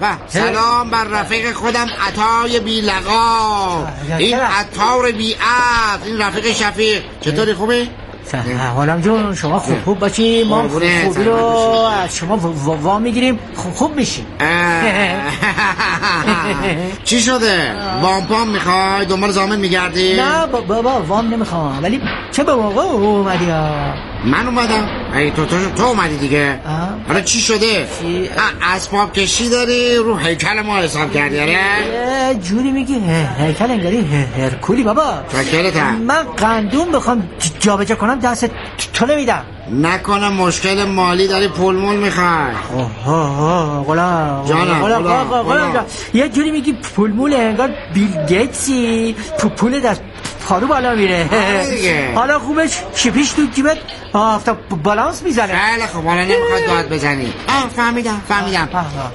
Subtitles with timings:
[0.00, 0.28] به،.
[0.28, 3.86] سلام بر رفیق خودم عطای بی لقا
[4.18, 7.90] این عطار بی عقل این رفیق شفیق چطوری خوبی؟
[8.76, 10.68] حالم جون شما خوب خوب باشی ما.
[10.68, 11.36] خوبی رو
[12.04, 14.26] از شما وا می‌گیریم خوب خوب میشیم
[17.04, 17.72] چی شده؟
[18.02, 22.00] وامپام می‌خوای؟ دنبال زامن میگردی؟ نه با- بابا وام نمی‌خوام ولی
[22.32, 23.94] چه به موقع اومدی ها
[24.24, 26.60] من اومدم ای تو تو, تو اومدی دیگه.
[27.08, 27.86] حالا چی شده؟
[28.74, 31.58] اسباب کشی داری رو هیکل ما حساب کردی آره؟
[32.42, 32.94] جوری میگی
[33.38, 35.04] هیکل انگاری هرکولی بابا
[36.06, 37.28] من قندون بخوام
[37.60, 38.50] جابجا کنم دست ت-
[38.92, 39.42] تو نمیدم.
[39.70, 42.26] نکنه مشکل مالی داری پول مول می‌خوای
[42.72, 44.44] اوه، غلام.
[44.46, 45.02] جانم، غلام،
[45.42, 45.84] غلام،.
[46.14, 49.14] یه جوری میگی پول مول انگار بیل گیتسی.
[49.38, 49.96] پو- پول در
[50.46, 51.28] پارو بالا میره.
[51.32, 52.12] آره.
[52.14, 53.78] حالا خوبش شیپیش تو جیبت
[54.12, 55.46] آفتاب بالانس می‌زنه.
[55.46, 57.32] خیلی خب حالا نمی‌خواد داد بزنی.
[57.48, 58.68] آه فهمیدم فهمیدم.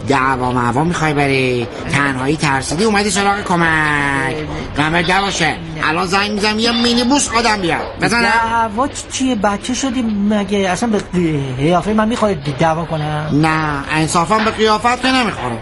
[0.08, 1.68] دعوا معوا می‌خوای بری.
[1.92, 4.36] تنهایی ترسیدی اومدی سراغ کمک.
[4.78, 10.02] قمر باشه الان زنگ می‌زنم یه مینی بوس آدم بیار بزنم دعوا چیه؟ بچه شدی
[10.30, 11.02] مگه اصلا به
[11.58, 15.58] قیافه من می‌خواد دعوا کنم؟ نه انصافا به قیافت که نمی‌خوره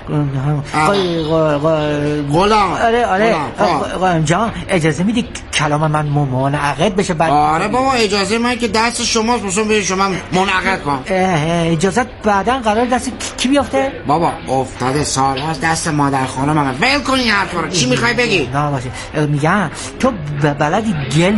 [2.33, 2.71] غلام.
[2.71, 3.35] آره آره.
[3.57, 4.25] خب.
[4.25, 5.27] جان اجازه میدی
[5.59, 10.09] کلام من منعقد بشه بعد آره بابا اجازه من که دست شماست بسون به شما
[10.31, 11.03] منعقد کن.
[11.07, 16.75] اه، اجازت بعدا قرار دست کی- بیافته بابا افتاده سال هاست دست مادر خانم من
[16.81, 17.69] ول کن این حرفا رو.
[17.69, 18.89] چی می‌خوای بگی؟ نه باشه.
[19.27, 20.11] میگم تو
[20.59, 21.35] بلدی گل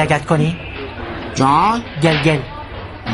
[0.00, 0.56] لگت کنی؟
[1.34, 2.38] جان؟ گل گل.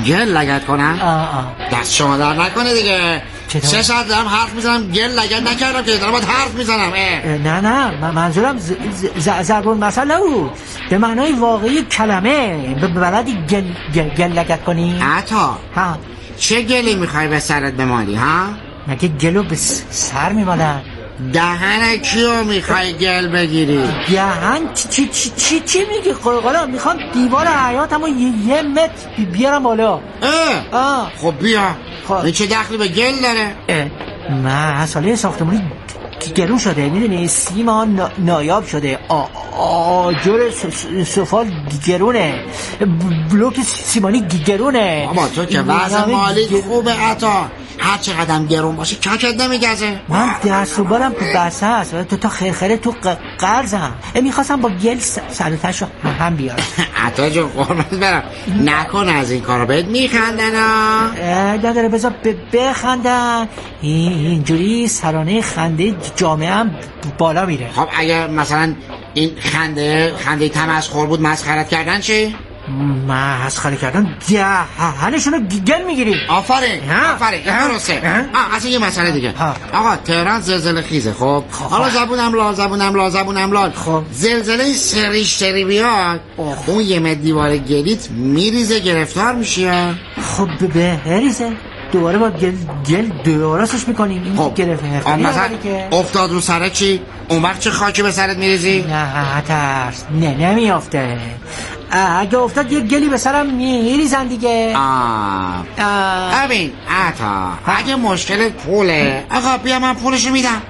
[0.06, 1.46] گل لگت کنم؟ آه آه.
[1.80, 3.22] دست شما در نکنه دیگه.
[3.48, 6.92] سه ساعت دارم حرف می‌زنم گل لگت نکردم که دارم باید حرف می‌زنم
[7.24, 8.72] نه نه من- منظورم ز-
[9.18, 10.50] ز- ضرب المثل نبود
[10.90, 12.56] به معنای واقعی کلمه.
[12.74, 13.64] ب- بلدی گل,
[13.94, 15.58] گل, گل لگت کنی؟ عطا.
[15.76, 15.98] ها.
[16.38, 18.46] چه گلی می‌خوای به سرت بمالی ها؟
[18.88, 19.54] مگه گلو به
[19.90, 20.80] سر میمالن؟
[21.32, 28.08] دهن کیو می‌خوای گل بگیری؟ دهن؟ چی چی چی چی, میگی؟ قلقلا می‌خوام دیوار حیاتمو
[28.08, 29.92] یه, یه متر بی- بیارم بالا.
[29.92, 30.00] اه.
[30.72, 31.76] آه خب بیا.
[32.08, 32.12] خب.
[32.14, 33.86] این چه دخلی به گل داره؟ اه،
[36.20, 38.98] گ- گرون شده می‌دونی؟ سیما نا- نایاب شده.
[39.08, 39.26] آ-
[39.58, 40.50] آجر
[41.06, 41.50] سفال
[41.86, 42.44] گرونه
[43.30, 47.46] بلوک سیمانی گرونه بابا تو که وضع مالی خوبه عطا.
[47.78, 50.00] هر چقدر گرون باشه ککت نمیگزه.
[50.08, 53.94] من دست و بالم بسته است تو تا خرخره تو ق- قرضم.
[54.22, 54.98] می‌خواستم با گل
[55.30, 55.88] سلطش رو
[56.20, 56.62] هم بیارم.
[57.06, 58.22] عطا جون قربت برم.
[58.64, 59.66] نکن از این کارو.
[59.66, 60.54] بهت میخندن
[61.64, 62.14] نداره بذار
[62.52, 63.48] بخندن.
[63.80, 66.70] این- اینجوری سرانه خنده جامعه هم
[67.18, 67.70] بالا میره.
[67.76, 68.74] خب اگر مثلا
[69.14, 72.36] این خنده خنده تمسخر بود مسخرت کردن چی؟
[73.08, 76.14] مسخره کردن دهنشونو گل می‌گیری.
[76.28, 76.90] آفرین.
[77.14, 77.68] آفرین این.
[77.68, 78.28] درسته.
[78.56, 79.34] اصلا یه مسئله دیگه.
[79.72, 84.02] آقا تهران زلزله خیزه خب؟ حالا زبونم لا زبونم لا زبونم لا خب.
[84.12, 86.20] زلزله سریش سری بیاد.
[86.66, 89.68] اون یه متر دیوار گلیت میریزه گرفتار میشی.
[90.36, 91.52] خب به هریزه
[91.92, 92.54] دوباره با گل
[92.88, 94.22] گل درستش می‌کنیم.
[94.24, 94.54] این خب.
[94.54, 95.88] گرفت مثلا که.
[95.92, 100.04] افتاد رو سرت چی اون وقت چه خاکی به سرت میریزی؟ نه ترس.
[100.20, 101.18] نه نمیافته.
[101.90, 104.74] اگه افتاد یه گلی به سرم میریزن دیگه.
[104.76, 106.44] آه.
[106.44, 110.62] ببین عطا اگه مشکلت پوله آقا بیا من پولشو میدم.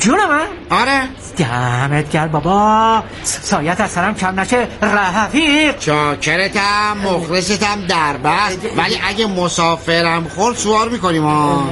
[0.00, 1.02] جون من آره.
[1.36, 3.02] دمت گرد بابا.
[3.22, 4.68] سایت از سرم کم نشه.
[4.82, 5.78] رفیق.
[5.78, 11.64] چاکرتم مخلصتم در بست ولی اگه مسافرم خورد سوار می‌کنیم آه؟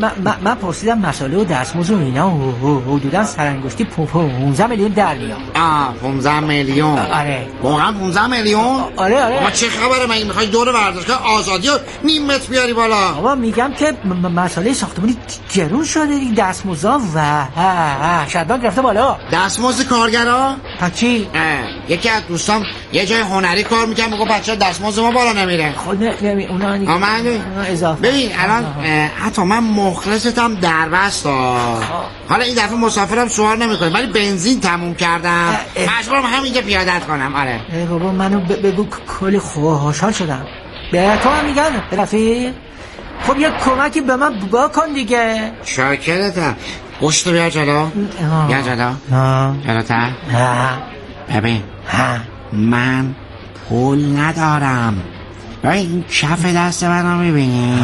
[0.00, 2.30] من- من- من پرسیدم مسئله و دستموز و اینا.
[2.86, 5.38] حدودا سرانگشتی پو- 15 میلیون در میاد.
[5.54, 6.98] آه 15 میلیون.
[6.98, 7.46] آره.
[7.62, 9.34] واقعا 15 میلیون؟ آره آره.
[9.38, 11.74] بابا چه خبره؟ مگه می‌خوای دور ورزشگاه آزادی رو
[12.04, 13.12] نیم متر بیاری بالا.
[13.12, 15.16] بابا میگم که م- م- مسئله ساختمانی
[15.54, 16.20] گرون شده.
[16.36, 17.46] دستموزا و
[18.32, 19.16] شدان گرفته بالا.
[19.32, 21.28] دستمزد کارگرا؟ ها چی؟
[21.88, 25.72] یکی از دوستام یه جای هنری کار می‌کنم میگه بچه دستمزد ما بالا نمیره.
[25.76, 27.06] خود نه نمی- اونا اونا
[27.66, 28.00] اضافه.
[28.02, 28.64] ببین الان
[29.24, 31.78] حتی من مخلصتم در بست ها.
[32.28, 35.56] حالا این دفعه مسافرم سوار نمی‌کنه ولی بنزین تموم کردم.
[35.98, 37.34] مجبورم همینجا پیادت کنم.
[37.34, 37.60] آره.
[37.72, 38.86] ای بابا منو بگو
[39.20, 40.46] کلی خوشحال شدم.
[40.92, 42.52] به تو هم میگن رفیق.
[43.26, 45.52] خب یه کمکی به من بکن دیگه.
[45.64, 46.56] شاکرتم.
[47.00, 47.86] گوشتو بیا جلو.
[48.48, 48.92] بیا جلو
[49.66, 50.10] جلوتر
[51.34, 51.62] ببین
[51.92, 52.18] ها
[52.52, 53.14] من
[53.68, 55.02] پول ندارم
[55.64, 57.78] ببین این کف دست من رو می‌بینی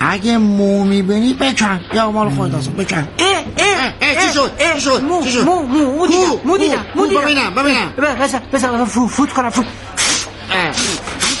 [0.00, 5.24] اگه مو می‌بینی بکن یا مال خود دست بکن اه چی شد چی شد مو
[5.26, 9.66] شد مو مو دیدم مو دیدم مو دیدم ببینم ببینم بزن بزن فوت کنم فوت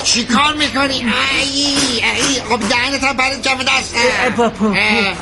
[0.08, 3.94] چی کار می‌کنی؟ ای ای خب دهنت هم برای جمع دست.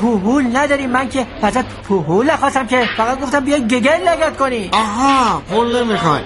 [0.00, 4.68] پول نداری؟ من که ازت پول نخواستم که فقط گفتم بیا گگل لگت کنی.
[4.72, 6.20] آها پول نمی‌خوای.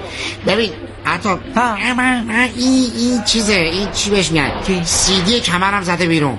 [0.47, 0.71] ببین
[1.05, 1.29] حتی
[2.57, 6.39] این این چیزه این چی بهش میگن؟ سیدی کمرم زده بیرون.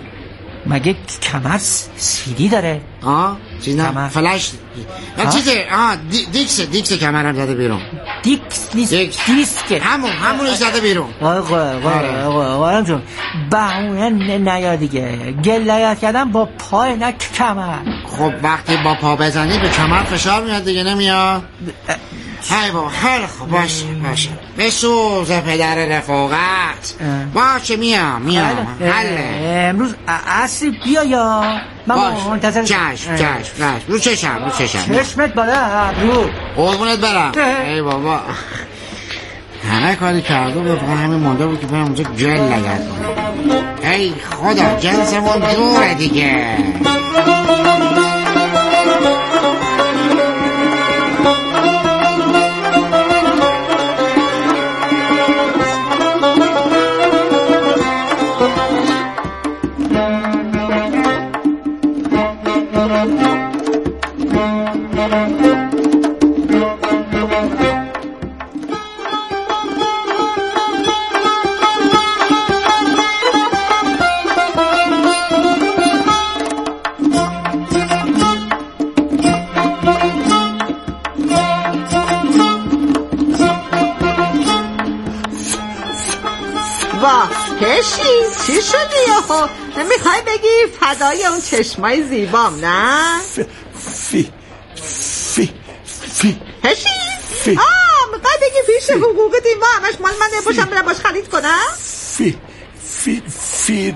[0.65, 1.57] مگه کمر
[1.97, 4.51] سیدی داره؟ آه چیز نه فلش.
[5.33, 5.95] چیزه آه.
[6.31, 7.81] دیکس دیکس کمرم زده بیرون.
[8.23, 8.93] دیکس نیست
[9.25, 11.09] دیسک همون همونش زده بیرون.
[11.21, 11.71] آقا
[12.25, 13.01] آقا آقا جون.
[13.49, 15.33] بهونه نیا دیگه.
[15.45, 17.77] گل نیاد کردم با پای نه کمر.
[18.17, 21.43] خب وقتی با پا بزنی به کمر فشار میاد دیگه نمیاد.
[22.49, 23.49] های با خیلی خوب.
[23.49, 26.95] باشه باشه بسوز پدر رفاقت.
[27.33, 28.67] باشه میام میام.
[28.79, 29.67] حله.
[29.69, 31.43] امروز اصری بیا یا.
[31.88, 31.95] من
[32.29, 33.81] منتظر چشم چشم چشم.
[33.88, 34.95] رو چشم رو چشم.
[34.95, 36.29] چشمت بالا رو.
[36.55, 37.31] قربونت برم.
[37.67, 38.19] ای بابا.
[39.71, 43.91] همه کاری کرده بود فقط همین مونده بود که برم اونجا گل لگت کنم.
[43.91, 46.57] ای خدا جنسمون جوره دیگه.
[90.95, 94.31] فدای اون چشمای زیبام نه؟ فی
[94.75, 95.49] فی
[96.13, 96.89] فی هشی؟
[97.43, 97.57] فی.
[97.57, 101.67] آه می‌خوای بگی فیش حقوق دیما همش مال من نباشم برم باش خرید کنم.
[101.77, 102.38] فی
[102.83, 103.21] فی
[103.65, 103.95] فی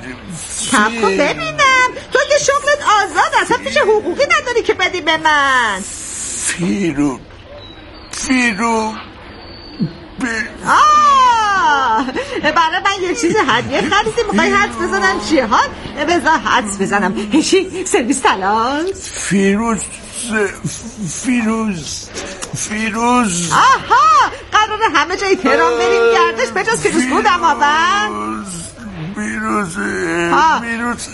[0.71, 1.89] کم کن ببینم.
[2.13, 5.83] تو که شغلت آزاد اصلا پیش حقوقی نداری که بدی به من.
[6.45, 7.19] فیرو
[8.11, 8.93] فیرو
[10.67, 11.04] آه
[12.41, 15.59] برای من یه چیز هدیه خریدی می‌خوای حدس بزنم چیه؟ ها؟
[16.07, 17.15] بذار حدس بزنم.
[17.33, 19.79] هشی سرویس تلاش فیروز
[21.23, 22.09] فیروز
[22.57, 23.51] فیروز.
[23.51, 24.31] آها!
[24.51, 28.45] قرار همه جای تهران بریم گردش بجاز فیروز بودم آبن.
[29.15, 29.77] فیروز
[30.61, 31.07] فیروز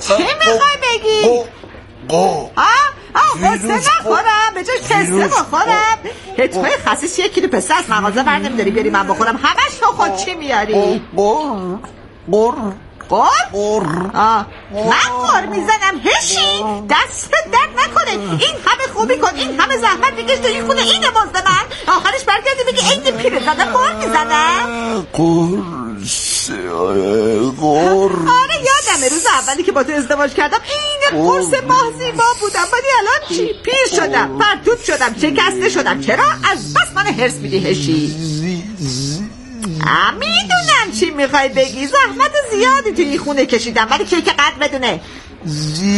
[0.00, 1.28] چی می‌خوای بگی؟
[2.56, 5.98] آه؟ آه قصه نخورم به جاش پسته بخورم.
[6.36, 9.36] توی خسیس یک کیلو پسته از مغازه بر نمیداری بیاری من بخورم.
[9.42, 11.02] همش تو خود چی میاری؟
[12.30, 12.52] قر
[13.08, 14.46] قر قر؟ آه.
[14.72, 16.64] من قر می‌زنم هشی!
[16.90, 18.10] دست درد نکنه.
[18.10, 19.34] این همه خوبی کن.
[19.36, 23.40] این همه زحمت بکش تو این خونه این مزد من آخرش برگردی بگی این پیره
[23.40, 25.06] زده قر می‌زنم.
[25.12, 26.50] قرص.
[27.60, 28.12] قر
[28.42, 29.08] آره یادمه.
[29.10, 31.62] روز اولی که با تو ازدواج کردم این قرص.
[31.68, 32.64] ماه زیبا بودم.
[32.72, 36.00] ولی الان چی؟ پیر شدم پرتوت شدم شکسته شدم.
[36.00, 38.16] چرا؟ از بس من هرس میدی هشی.
[40.12, 41.86] می‌دونم چی می‌خوای بگی.
[41.86, 45.00] زحمت زیادی توی این خونه کشیدم ولی که قد بدونه.
[45.44, 45.88] زی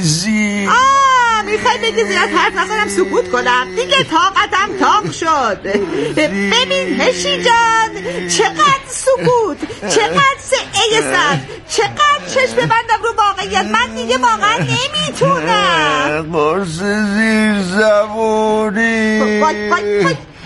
[0.00, 0.66] زی.
[0.66, 3.74] آه می‌خوای بگی زیاد حرف نزنم سکوت کنم.
[3.76, 5.60] دیگه طاقتم تاق شد.
[6.16, 7.90] ببین هشی جان
[8.28, 9.58] چقدر سکوت
[9.94, 11.38] چقدر سعه سر
[11.68, 13.64] چقدر چشم ببندم رو واقعیت.
[13.64, 16.32] من دیگه واقعا نمی‌تونم.
[16.32, 16.78] قرص
[17.14, 19.40] زیر زبونی.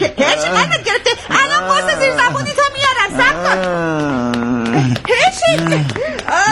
[0.00, 3.58] هیچ قلبت گرفته الان قرص زیر زبونی تو میارم سب کن.
[5.06, 5.52] هیچی.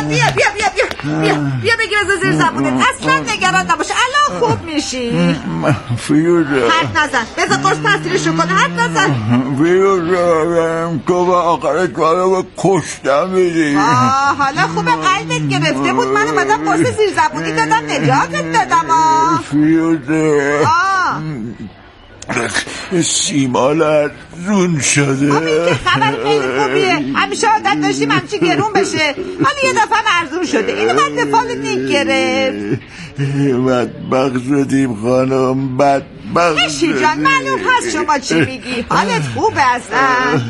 [0.08, 0.86] بیا بیا بیا بیا
[1.20, 2.86] بیا بیا بگیر از زیر زبونت.
[2.94, 5.36] اصلا نگران نباشه الان خوب میشی.
[5.98, 7.26] فیروزه حرف نزن.
[7.36, 8.52] بذار قرص تاثیرشو کنه.
[8.52, 9.10] حرف نزن.
[9.58, 13.34] فیروزه تو به آخرش به کشتم
[13.78, 14.90] آه حالا خوبه.
[14.90, 16.08] قلبت گرفته بود.
[16.08, 17.82] من اومدم قرص زیر زبونی دادم.
[17.88, 19.40] نجاتت دادم آه.
[23.02, 24.10] سیمال
[24.46, 25.32] رون شده.
[25.74, 26.94] خبر خیلی خوبیه.
[27.16, 29.14] همیشه عادت داشتیم همچی گرون بشه.
[29.44, 30.72] حالا یه دفعه ارزون شده.
[30.72, 31.46] اینو من دفال
[31.88, 32.82] گرفت.
[33.66, 38.84] بدبخ شدیم خانم بدبخ هشی جان معلوم هست شما چی میگی.
[38.88, 40.40] حالت خوبه اصلا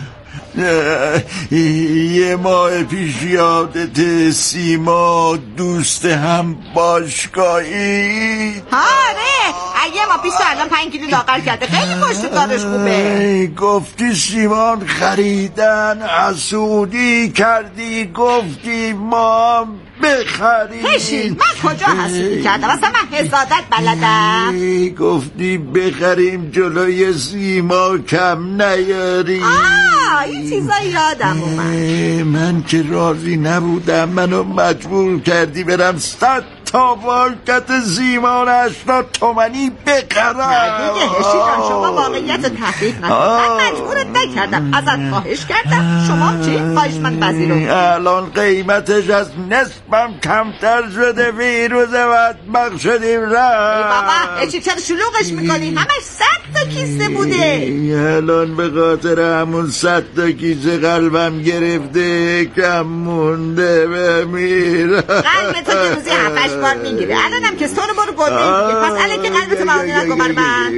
[0.61, 8.63] یه ماه پیش یادت سیما دوست هم باشگاهی.
[8.73, 9.55] آره
[9.95, 13.51] یه ماه پیش الان پنج کیلو لاغر کرده خیلی پشت کارش خوبه.
[13.57, 19.67] گفتی سیمان خریدن حسودی کردی گفتی ما
[20.03, 20.87] بخریم.
[20.87, 24.55] هشی من کجا حسودی کردم؟ اصلا من حسادت بلدم.
[24.89, 29.43] گفتی بخریم جلوی سیما کم نیاری.
[29.43, 29.88] آه
[30.19, 32.27] این چیزا یادم اومد.
[32.27, 40.93] من که راضی نبودم منو مجبور کردی برم صد تا واکت زیمان هشتاد تومنی بخرم.
[40.95, 44.75] دیگه هشی شما واقعیت تحقیق نکن من مجبورت نکردم.
[44.75, 46.05] ازت خواهش کردم.
[46.09, 47.75] شما چی؟ خواهش من پذیرو.
[47.75, 51.31] الان قیمتش از نصفم کمتر شده.
[51.31, 53.21] ویروز بدبخ شدیم.
[53.23, 57.73] رفت بابا هشی چرا شلوغش می‌کنی؟ همش صد تا کیسه بوده.
[58.17, 65.95] الان به خاطر همون صد تا کیسه قلبم گرفته کم مونده بمیرم قلب تو که
[65.95, 70.19] روزی هفتش بار می‌گیره الانم که سر برو میگه پس الان که قلبتو معانی نکن
[70.19, 70.73] بر من.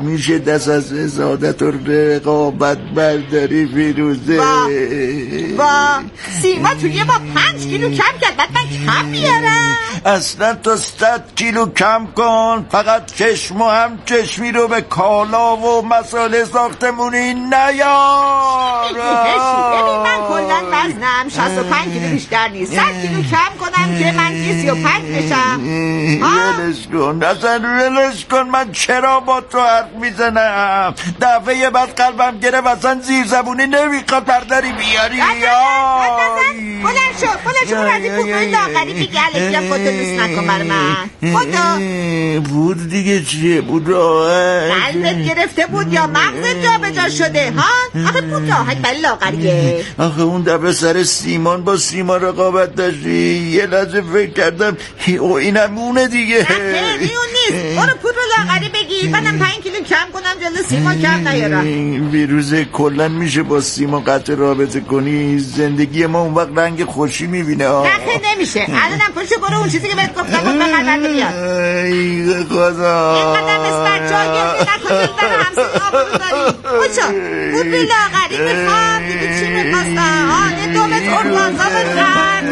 [0.00, 4.40] میشه دست از حسادت و رقابت برداری فیروزه.
[5.58, 6.00] با
[6.42, 8.36] سیما تو یه با پنج کیلو کم کرد.
[8.36, 9.76] بعد من کم بیارم.
[10.04, 12.66] اصلا تو صد کیلو کم کن.
[12.70, 20.60] فقط چشم و هم چشمی رو به کالا و مسائل ساختمونی نیار ببین من کلا
[20.72, 22.72] وزنم 65 کیلو بیشتر نیست.
[22.72, 25.60] 100 کیلو کم کنم که من 35 بشم
[26.22, 27.22] ولش کن.
[27.22, 28.42] اصلا ولش کن.
[28.42, 32.66] من چرا با تو حرف می‌زنم؟ دفعه بعد قلبم گرفت.
[32.66, 35.20] اصلا زیر زبونی نمی‌خواد برداری بیاری
[36.82, 40.62] بلند شو بلند شو از این پوکای لاغری بگی الکی هم خودتو دوست نکن بر
[40.62, 40.96] من
[41.32, 41.80] خودتو
[42.40, 48.02] بود دیگه چیه؟ بود راه قلبت گرفته بود یا مغزت جا به جا شده ها؟
[48.08, 49.84] آخه بود راحت بلی لاغریه.
[49.98, 53.10] آخه اون دفعه سر سیمان با سیمان رقابت داشتی.
[53.10, 54.76] یه لحظه فکر کردم
[55.20, 56.44] او اینم اونه دیگه.
[56.44, 57.76] خیلی اون نیست.
[57.76, 62.10] برو پول رو لاغری بگیر منم پنج کیلو کم کنم جلو سیما کم نیارم.
[62.10, 65.38] ویروز کلن میشه با سیما قطع رابطه کنی.
[65.38, 67.68] زندگی ما اون وقت رنگ خوشی می‌بینه.
[67.68, 68.60] نخه نمیشه.
[68.60, 70.46] الانم پشت برو اون چیزی که بهت گفتم.
[70.46, 71.34] اون بقدر بیاد.
[71.34, 73.14] ای خدا.
[73.14, 75.08] اینقدر مثل بچه ها گریه نکن دل
[75.44, 76.42] همسین آبرو داری
[76.88, 77.02] بچه
[77.52, 82.42] بود بی لاغری می‌خوام دیگه چی می‌خواستم آه یه دومت ارگانزا بزن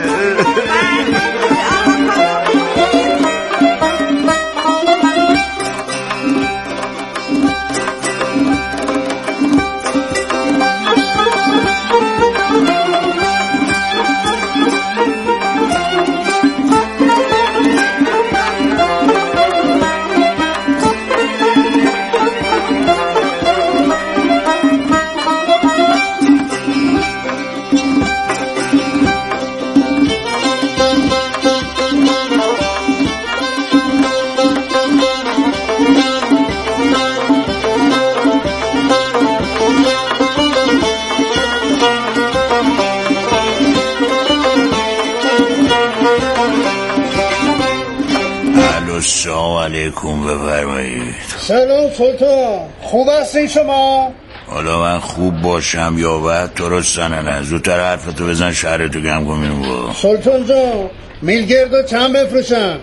[49.05, 51.15] السلام علیکم بفرمایید.
[51.39, 54.13] سلام سلطان خوب هستین شما؟
[54.47, 59.37] حالا من خوب باشم یا بعد تو رو سننه زودتر حرفتو بزن شهرتو گم کن
[59.37, 60.91] میرم با سلطان جان
[61.23, 62.79] میلگردو چند بفروشم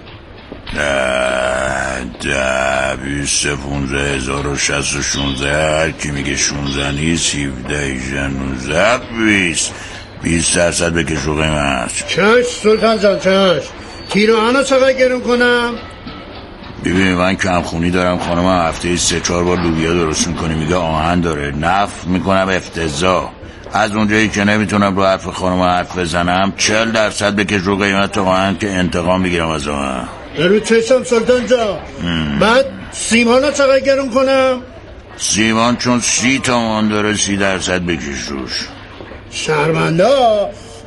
[0.76, 5.48] ده ده بیست پونزه هزار و شست و شونزه.
[5.48, 9.74] هر کی میگه شونزه نیست هیفده ایژه نوزه بیست.
[10.24, 13.64] بیست درصد بکش رو قیمت چش سلطان جان چش.
[14.14, 15.74] کیلو چقدر گرون کنم؟
[16.86, 21.52] ببین من کمخونی دارم خانم هفته سه چهار بار لوبیا درست می‌کنی میگه آهن داره
[21.52, 23.30] نف می‌کنم افتضاح.
[23.74, 28.58] از اونجایی که نمی‌تونم رو حرف خانم حرف بزنم چل درصد بکش رو قیمت آهن
[28.58, 30.08] که انتقام بگیرم از آهن.
[30.38, 31.78] رو چشم سلطان جان
[32.40, 34.62] بعد سیمانا چقدر گرون کنم
[35.18, 38.68] سیمان چون سی تومان داره سی درصد بکش روش.
[39.32, 40.08] شرمنده.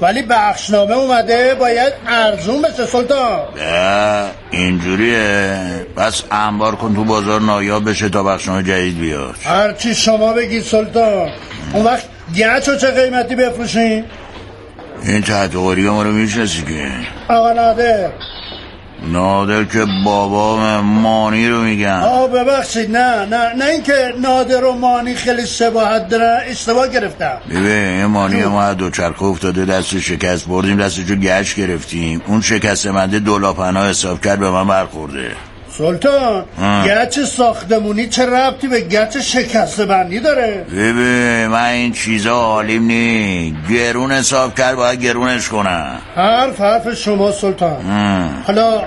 [0.00, 3.40] ولی بخشنامه اومده باید ارزون بشه سلطان.
[3.56, 5.56] نه اینجوریه.
[5.96, 9.34] پس انبار کن تو بازار نایاب بشه تا بخشنامه جدید بیاد.
[9.44, 11.30] هرچی شما بگید سلطان.
[11.72, 12.04] اون وقت
[12.36, 14.04] گچو چه قیمتی بفروشین
[15.02, 16.88] این تحت ما رو میشنسی که.
[17.28, 18.10] آقا نادر
[19.12, 22.00] نادر که بابام مانی رو میگن.
[22.00, 27.38] آه ببخشید نه نه نه اینکه نادر و مانی خیلی شباهت دارن اشتباه گرفتم.
[27.50, 32.22] ببین این مانی ما دو چرخه افتاده دست شکست بردیم دستشو گچ گرفتیم.
[32.26, 35.30] اون شکست منده دولاپنا حساب کرد به من برخورده.
[35.78, 36.44] سلطان.
[36.86, 43.56] گچ ساختمونی چه ربطی به گچ شکسته بندی داره؟ ببین من این چیزا عالیم نی
[43.70, 45.98] گرون حساب کرد باید گرونش کنم.
[46.16, 47.90] حرف حرف شما سلطان.
[47.90, 48.42] ام.
[48.46, 48.82] حالا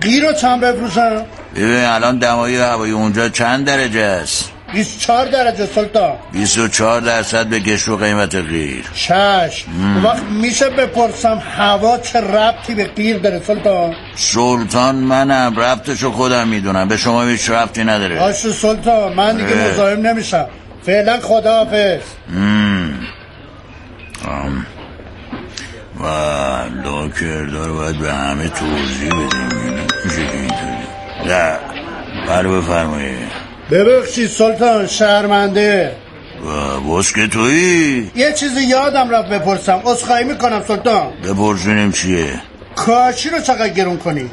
[0.00, 1.22] قیر رو چند بفروشم؟
[1.56, 6.12] ببین الان دمای هوای اونجا چند درجه است؟ 24 درجه سلطان.
[6.32, 9.64] 24 درصد به گشت و قیمت غیر شش.
[10.04, 15.60] وقت میشه بپرسم هوا چه ربطی به قیر داره سلطان؟ سلطان منم.
[15.60, 16.88] ربطشو خودم می‌دونم.
[16.88, 18.18] به شما هیچ ربطی نداره.
[18.18, 19.72] باشه سلطان من دیگه اه.
[19.72, 20.46] مزاحم نمیشم.
[20.86, 22.00] فعلا خداحافظ.
[26.00, 26.04] و
[26.84, 29.86] لا کردار باید به همه توضیح بدیم.
[30.32, 30.86] اینطوری.
[31.26, 31.58] نه.
[32.28, 33.49] بر بفرمایید.
[33.70, 35.92] ببخشید سلطان شرمنده.
[36.46, 39.80] و بس که تویی؟ یه چیزی یادم رفت بپرسم.
[39.84, 41.12] عذرخواهی می‌کنم سلطان.
[41.24, 42.32] بپرسونیم چیه؟
[42.76, 44.30] کاشی رو چقدر گرون کنی؟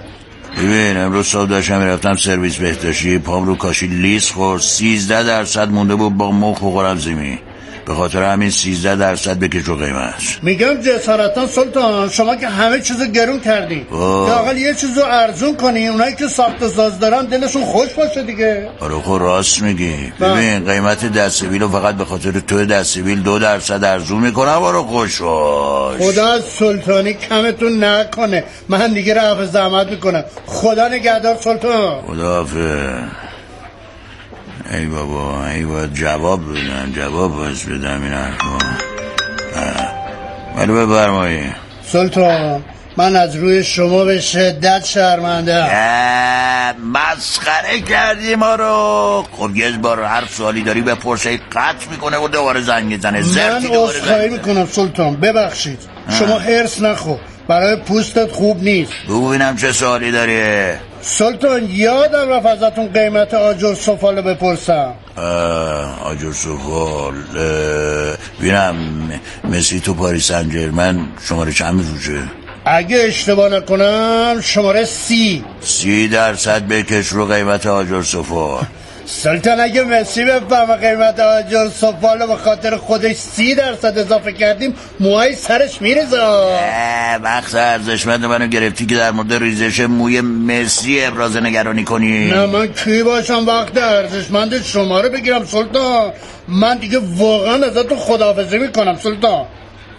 [0.58, 3.20] ببین امروز صبح داشتم می‌رفتم سرویس بهداشتی.
[3.20, 4.62] پام رو کاشی لیز خورد.
[4.62, 7.40] سیزده درصد مونده بود با مخ بخورم زمین
[7.88, 13.06] به خاطر همین سیزده درصد بکش و قیمت میگم جسارتا سلطان شما که همه چیزو
[13.06, 14.30] گرون کردی آه.
[14.30, 18.70] لااقل یه چیزو ارزون کنی اونایی که ساخت ساز دارن دلشون خوش باشه دیگه.
[18.80, 20.14] آره خب راست میگی.
[20.20, 20.34] بله.
[20.34, 24.60] ببین قیمت دستویل رو فقط به خاطر تو دستویل دو درصد ارزون می‌کنم.
[24.60, 26.02] برو خوش باش.
[26.02, 28.44] خدا از سلطانی کمتون نکنه.
[28.70, 30.24] من دیگه رفع زحمت می‌کنم.
[30.46, 32.02] خدا نگهدار سلطان.
[32.02, 33.27] خداحافظ.
[34.72, 38.58] ای بابا ای باید جواب بدن جواب باید بدم این حرفا.
[40.58, 41.56] ولی بفرمایید
[41.86, 42.64] سلطان
[42.98, 45.66] من از روی شما به شدت شرمنده
[46.94, 49.26] مسخره کردی ما رو.
[49.32, 53.20] خب یه بار هر سوالی داری بپرسه قطع می‌کنه و دوباره زنگ می‌زنه.
[53.20, 55.16] من زنگ می‌کنم سلطان.
[55.16, 55.80] ببخشید.
[56.20, 57.16] شما هرس نخو
[57.48, 58.94] برای پوستت خوب نیست.
[59.10, 60.74] ببینم چه سوالی داری.
[61.02, 64.94] سلطان یادم رفت ازتون قیمت آجر سفاله بپرسم.
[66.04, 68.76] آجر سفال اه، ببینم
[69.44, 72.20] مسی تو پاریس سن شماره چند میفروشه؟
[72.66, 75.46] اگه اشتباه نکنم شماره سی.
[75.62, 78.64] سی درصد بکش رو قیمت آجر سفال.
[79.10, 85.36] سلطان اگه مسی بفهمه قیمت آجر سفاله به خاطر خودش سی درصد اضافه کردیم موهای
[85.36, 92.32] سرش اه، وقت ارزشمند منو گرفتی که در مورد ریزش موی مسی ابراز نگرانی کنی.
[92.32, 96.12] نه من کی باشم؟ وقت ارزشمند شما رو بگیرم سلطان.
[96.48, 99.46] من دیگه واقعا ازتون خداحافظی می‌کنم سلطان.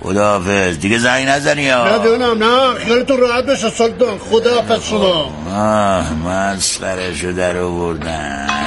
[0.02, 0.78] خداحافظ.
[0.78, 4.18] دیگه زنگ نزنی یا ندونم نه خیالتون راحت بشه سلطان.
[4.18, 5.32] خداحافظ شما.
[5.54, 8.57] آه مسخرشو در آوردن اه،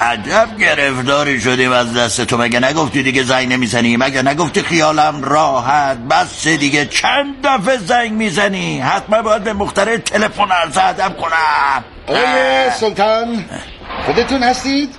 [0.00, 2.38] عجب گرفتاری شدیم از دست تو.
[2.38, 8.80] مگه نگفتی دیگه زنگ نمی‌زنی؟ مگه نگفتی خیالم راحت؟ بس دیگه چند دفعه زنگ می‌زنی؟
[8.80, 11.84] حتما باید به مختره تلفن عرض ادب کنم.
[12.06, 13.44] آقای سلطان
[14.06, 14.94] خودتون هستید؟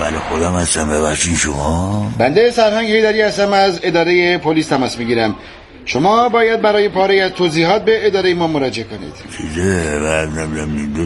[0.00, 2.12] ولی خودم هستم ببخشین شما.
[2.18, 5.36] بنده سرهنگ هیدری هستم از اداره پلیس تماس می‌گیرم.
[5.86, 9.12] شما باید برای پاره از توضیحات به اداره ما مراجعه کنید.
[9.38, 10.26] چیزه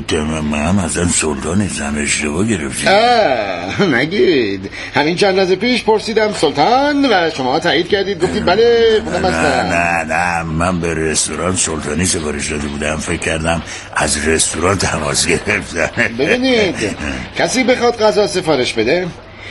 [0.08, 2.88] دو من اصلا سلطان نیستم اشتباه گرفتی.
[2.88, 4.70] آه نگید.
[4.94, 10.04] همین چند لحظه پیش پرسیدم سلطان و شما تایید کردید گفتید بله خودم نه نه
[10.04, 13.62] نه من به رستوران سلطانی سفارش داده بودم فکر کردم
[13.96, 15.90] از رستوران تماس گرفتن.
[16.18, 16.74] ببینید
[17.38, 19.06] کسی بخواد غذا سفارش بده؟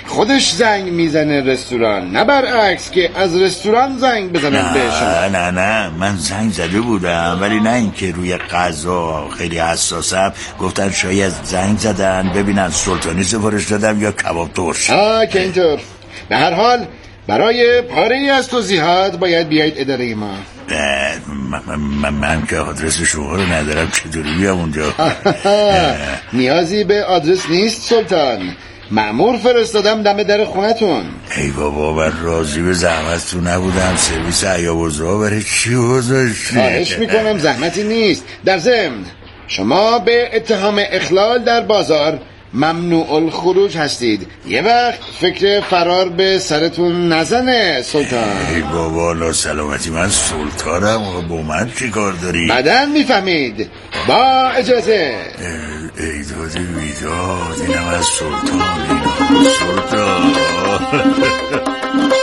[0.07, 2.11] خودش زنگ می‌زنه رستوران.
[2.11, 5.51] نه برعکس که از رستوران زنگ بزنن به شما نه نه.
[5.51, 10.33] نه من زنگ زده بودم ولی نه اینکه روی غذا خیلی حساسم.
[10.59, 14.89] گفتن شاید زنگ زدن ببینن سلطانی سفارش دادم یا کباب ترش.
[14.89, 15.79] آه که اینطور.
[16.29, 16.87] به هر حال
[17.27, 20.33] برای پاره ای از توضیحات باید بیایید اداره ما.
[22.11, 24.93] من که آدرس شما رو ندارم چطوری بیام اونجا؟
[26.33, 28.55] نیازی به آدرس نیست سلطان.
[28.91, 31.03] معمور فرستادم دم در خونتون.
[31.37, 33.95] ای بابا من راضی به زحمتتون نبودم.
[33.95, 38.25] سرویس عیابوزرا برای چی گذاشتی خواهش می‌کنم زحمتی نیست.
[38.45, 39.05] در ضمن
[39.47, 42.19] شما به اتهام اخلال در بازار
[42.53, 44.27] ممنوع الخروج هستید.
[44.47, 48.23] یه وقت فکر فرار به سرتون نزنه سلطان.
[48.55, 51.07] ای بابا لا سلامتی من سلطانم.
[51.07, 53.69] و با من چی کار داری؟ بعدا می‌فهمید.
[54.07, 55.15] با اجازه.
[55.97, 60.33] ای داد بیداد اینم از سلطان اینا سلطان.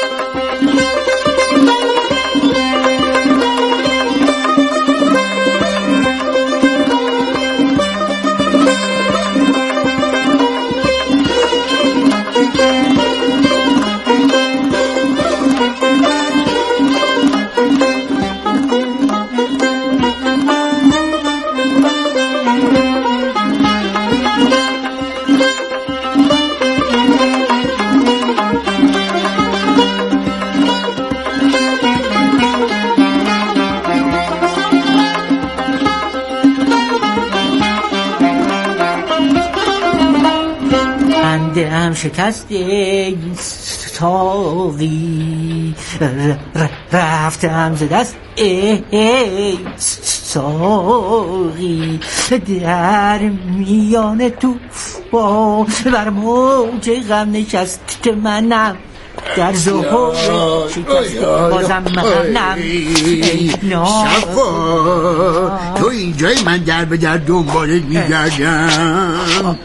[42.05, 42.47] شکست
[43.99, 45.75] ساقی.
[46.93, 52.01] رفتم ز دست ای ساقی.
[52.61, 53.19] در
[53.59, 54.55] میان تو
[55.93, 57.81] بر موج غم نشست
[58.23, 58.77] منم.
[59.37, 60.15] در ظهور
[60.69, 61.17] شکست.
[61.25, 62.59] بازم منم
[63.73, 69.59] شفا تو اینجای من در به در دنبالت میگردم.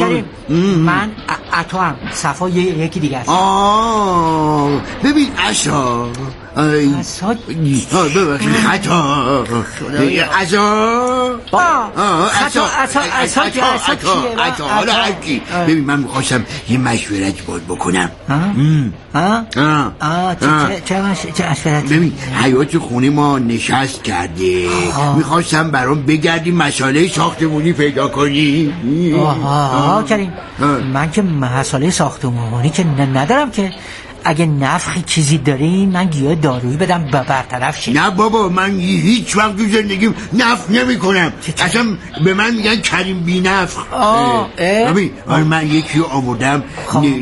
[0.00, 0.24] کریم.
[0.78, 1.10] من
[1.60, 3.28] اتو هم صفا یکی دیگه است.
[3.28, 4.70] آه.
[5.04, 6.06] ببین اشا
[6.56, 8.52] ببخشید.
[8.52, 9.44] خطا
[10.40, 11.06] اشا
[12.26, 13.00] خطا اصا
[13.42, 18.10] اصا حالا هرکی ببین من می‌خواستم یه مشورت باید بکنم.
[19.14, 19.44] ها
[20.00, 20.34] ها
[20.84, 24.68] چه مشورت ببین حیات خونه ما نشست کرده.
[25.16, 28.72] می‌خواستم برام بگردی مساله ساختمونی پیدا کنی.
[29.16, 30.32] آها کریم.
[30.92, 33.72] من که مساله ساختمونی که ندارم که.
[34.24, 37.92] اگه نفخی چیزی دارین من گیاه دارویی بدم برطرف شه.
[37.92, 41.86] نه بابا من هیچ وقت تو زندگیم نفخ نمی کنم اصلا
[42.24, 43.86] به من میگن کریم بی نفخ
[44.58, 46.62] ببین من یکی رو آوردم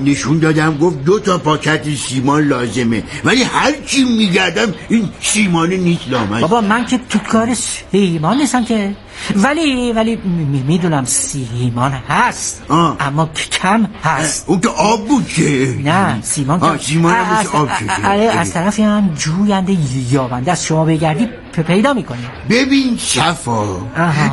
[0.05, 3.03] نشون دادم گفت دو تا پاکت سیمان لازمه.
[3.25, 8.65] ولی هر چی میگردم این سیمان نیست لامد بابا من که تو کار سیمان نیستم
[8.65, 8.95] که.
[9.37, 10.17] ولی ولی
[10.67, 12.63] می‌دونم سیمان هست.
[12.69, 12.97] آه.
[13.01, 13.31] اما
[13.63, 14.45] کم هست.
[14.49, 15.75] اون که آب بود که.
[15.85, 19.77] نه سیمان آه سیمان هم آب شده از طرفی هم جوینده
[20.11, 21.29] یابنده از شما بگردی
[21.67, 22.19] پیدا می‌کنی.
[22.51, 23.65] ببین صفا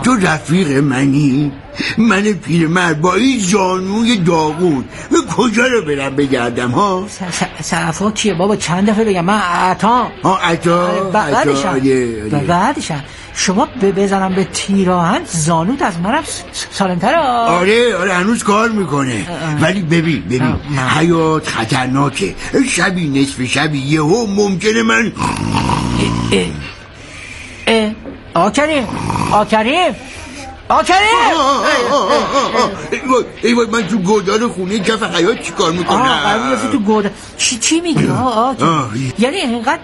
[0.04, 1.52] تو رفیق منی؟
[1.98, 4.86] من پیرمرد با این زانوی داغون.
[5.12, 7.08] به کجا رو برم بگردم ها؟
[7.62, 9.26] صفا کیه؟ بابا چند دفعه بگم.
[9.26, 10.08] من عطا.
[10.24, 11.80] ها عطا بعدشم.
[12.48, 13.04] بعدشم.
[13.36, 16.24] شما بزنم به تیراهن زانوت از منم
[16.72, 17.18] سالمتره.
[17.18, 19.28] آره آره هنوز کار می‌کنه.
[19.62, 20.56] ولی ببین ببین
[20.98, 22.36] حیات خطرناکه.
[22.70, 25.12] شبی نصف شبی یهو ممکنه من
[28.34, 28.88] آکریم
[29.32, 29.96] آکریم
[30.70, 31.00] آکریم
[33.44, 37.12] ای وای من تو گودال خونه کف حیات چی کار می‌کنم؟ آه تو گودال.
[37.38, 38.10] چی چی میگی؟
[39.20, 39.80] یعنی اینقدر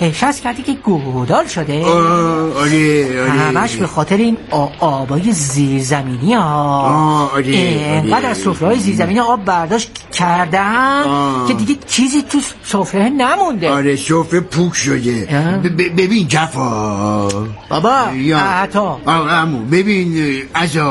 [0.00, 3.30] نشست کردی که گودال شده؟ آره آره.
[3.30, 4.36] همش به خاطر این
[4.80, 11.02] آبای زیرزمینی ها آره اینقدر از سفره زیرزمینی آب برداشت کردن
[11.48, 13.70] که دیگه چیزی تو سفره نمونده.
[13.70, 15.28] آره سفره پوک شده.
[15.96, 17.28] ببین جفا
[17.68, 17.94] بابا
[18.36, 19.00] عطا.
[19.06, 19.64] امو
[20.26, 20.84] ببین ازا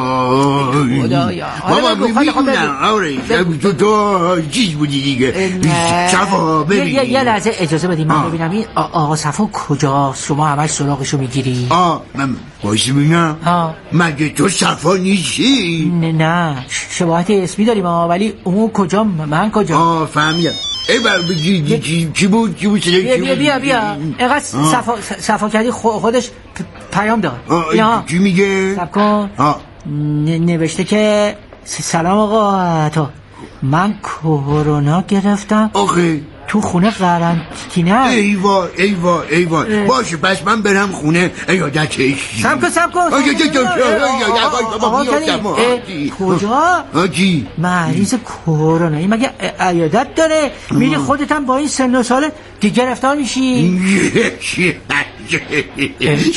[1.69, 3.17] بابا می‌دونم آره
[3.61, 5.51] تو تو چیز بودی دیگه.
[6.11, 6.87] صفا ببین.
[6.87, 12.01] یه لحظه اجازه بدیم من ببینم این آقا صفا کجاست شما همش سراغشو می‌گیری؟ آه
[12.15, 13.37] من بایستی ببینم
[13.93, 20.51] مگه تو صفا نیستی؟ نه شباهت اسمی داریم ولی اون کجا؟ من کجا؟ آه فهمیدم.
[20.89, 21.79] ای بر بگی
[22.13, 23.91] چی بود؟ چی بود بیا بیا بیا بیا.
[24.17, 26.29] اینقدر صفا صفا کردی خودش
[26.93, 27.39] پیام داد.
[28.07, 29.29] چی میگه؟ سب کن.
[30.25, 33.07] نوشته که سلام آقا تو.
[33.63, 35.69] من کرونا گرفتم.
[35.73, 36.21] آخه.
[36.47, 42.91] تو خونه قرنطینه ایوا ایوا ایوا باشه پس من برم خونه ایادتش سب کن سب
[42.91, 43.09] کن
[46.19, 52.03] کجا چی مریض کرونا این مگه ایادت داره میری خودت هم با این سن و
[52.03, 52.31] ساله
[52.61, 53.79] که گرفتار میشی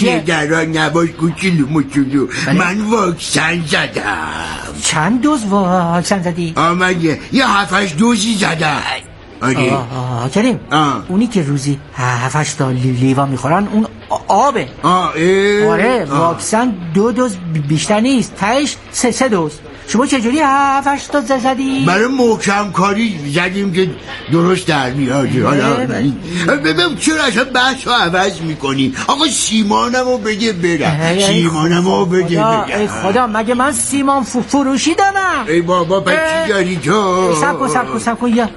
[0.03, 2.27] نگران نباش کوچولو مچولو
[2.59, 8.83] من واکسن زدم چند دوز واکسن زدی؟ آمده یه هفتش دوزی زدم
[9.43, 10.61] آره آه کریم
[11.09, 13.87] اونی که روزی هفتش تا لیوا می‌خورن اون
[14.29, 14.69] آبه.
[14.83, 15.13] آه
[15.69, 17.37] آره واکسن دو دوز
[17.69, 19.53] بیشتر نیست تایش سه سه دوز.
[19.89, 23.91] شما چجوری هفتش تا زدی؟ برای محکم کاری زدیم که
[24.33, 25.29] درست در میاد.
[26.47, 31.19] حالا ببین چرا اصلا بحث رو عوض می‌کنی آقا سیمانمو بگه برم.
[31.19, 32.67] سیمانمو بگه برم.
[32.79, 37.35] ای خدا مگه من سیمان فروشی دارم ای بابا پس چی داری تو.
[37.41, 38.29] سب کن سب کن سب کن.
[38.29, 38.49] یه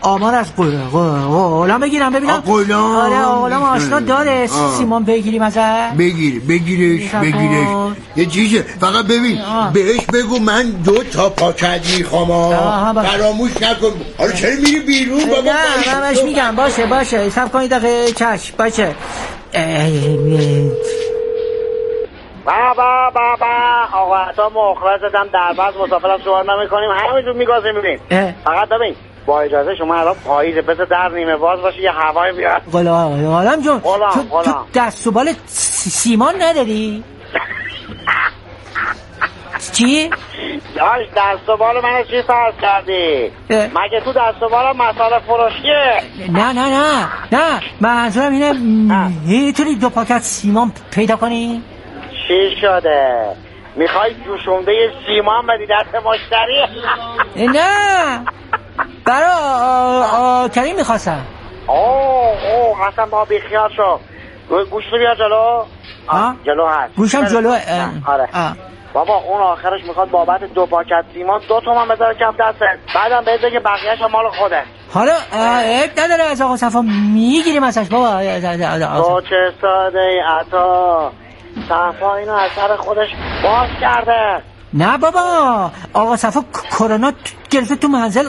[0.00, 0.46] آمار از
[0.92, 2.36] غلام بگیرم ببینم.
[2.36, 4.48] غلام آره غلام آشنا داره.
[4.78, 5.88] سیمان بگیریم ازش.
[5.98, 7.68] بگیر بگیرش بگیرش.
[8.16, 9.38] یه چیزه فقط ببین
[9.72, 12.28] بهش بگو من دو تا پاکت می‌خوام
[13.02, 13.92] فراموش نکن.
[14.18, 16.56] حالا چرا میری بیرون بابا؟ نه من بهش میگم.
[16.56, 17.30] باشه باشه.
[17.30, 18.54] سب کنید دقیقه چشم.
[18.58, 18.94] باشه.
[22.46, 23.46] بابا بابا
[23.92, 28.00] آقا تا مخلص دادم در بس مسافرت شما نمی‌کنیم همینجور میگازیم می‌بینیم.
[28.44, 28.94] فقط ببین
[29.26, 32.62] با اجازه شما الان پاییزه بس در نیمه باز باشه یه هوای بیاد.
[32.72, 34.10] غلام غلام جون غلام
[34.44, 37.04] تو دست و بال سیمان نداری؟
[39.70, 40.10] چی؟
[40.76, 46.02] داشت دست و بال من چی فرض کردی؟ مگه تو دست و بالم مساله فروشیه؟
[46.28, 47.60] نه نه نه نه.
[47.80, 48.52] منظورم اینه
[49.26, 51.62] می‌تونی دو پاکت سیمان پیدا کنی؟
[52.28, 53.26] چی شده؟
[53.76, 54.72] می‌خوای جوشونده
[55.06, 56.66] سیمان بدی دست مشتری؟
[57.48, 58.20] نه.
[59.04, 61.20] برا کریم می‌خواستم.
[61.66, 63.98] اوه اوه حسن با بیخیال شو.
[64.70, 65.64] گوش بیا جلو.
[66.46, 66.94] جلو هست.
[66.96, 67.56] گوشم جلو
[68.06, 68.28] آره.
[68.92, 73.40] بابا اون آخرش می‌خواد بابت دو پاکت سیمان دو تومن بذاره کم دسته بعدم بهت
[73.40, 74.62] بگه بقیهش مال خوده.
[74.94, 75.12] حالا
[75.62, 76.80] عیب نداره از آقا صفا
[77.14, 78.22] می‌گیریم ازش بابا.
[79.02, 81.12] تو چه ساده ای عطا.
[81.68, 83.08] صفا اینو از سر خودش
[83.44, 84.42] باز کرده.
[84.74, 85.20] نه بابا
[85.92, 87.12] آقا صفا کرونا
[87.50, 88.28] گرفته تو منزل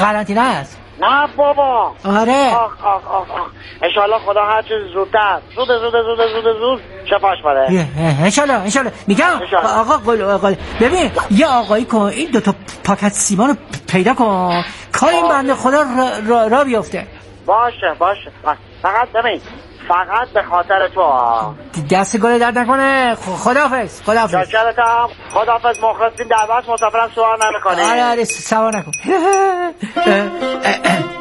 [0.00, 0.79] قرنطینه است.
[1.00, 1.94] نه بابا.
[2.04, 2.54] آره.
[2.54, 3.46] آخ آخ آخ آخ.
[3.82, 5.38] انشالله خدا هر چیز زودتر.
[5.56, 5.68] زود.
[5.68, 7.86] زود زود زود زود شفاش بده
[8.22, 13.56] انشالله انشالله میگم آقا قل قل ببین یه آقایی کن این دوتا پاکت سیمان رو
[13.88, 14.64] پیدا کن.
[14.92, 15.84] کار این بنده خدا
[16.28, 17.06] را, را, بیفته
[17.46, 18.32] باشه باشه.
[18.82, 19.40] فقط ببین
[19.90, 21.12] فقط به خاطر تو
[21.90, 23.14] دست گل درد نکنه.
[23.14, 27.82] خدافز خدافز شکرتم خدافز مخلصیم در بس مسافرم سوار نمی‌کنی.
[27.82, 28.92] آره آره سوار نکن.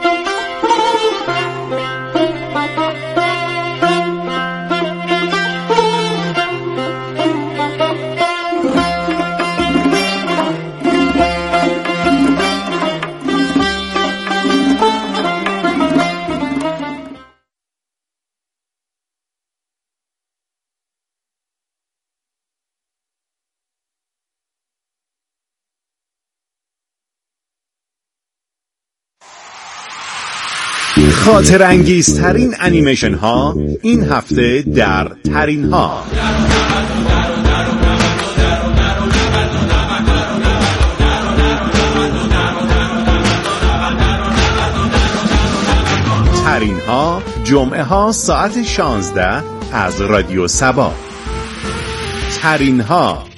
[31.20, 36.04] خاطر انگیزترین انیمیشن ها این هفته در ترین ها
[46.46, 50.94] ترین ها جمعه ها ساعت 16 از رادیو سبا.
[52.42, 53.29] ترین ها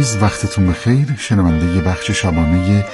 [0.00, 1.16] وقتتون بخیر.
[1.18, 2.84] شنونده یه بخش شبانه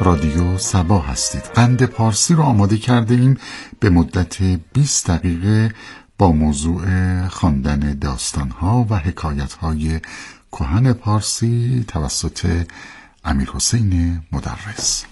[0.00, 1.42] رادیو سبا هستید.
[1.42, 3.38] قند پارسی رو آماده کرده ایم
[3.80, 5.74] به مدت 20 دقیقه
[6.18, 6.84] با موضوع
[7.28, 10.00] خواندن داستانها و حکایتهای
[10.52, 12.66] کهن پارسی توسط
[13.24, 15.04] امیر حسین مدرس.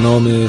[0.00, 0.46] به نام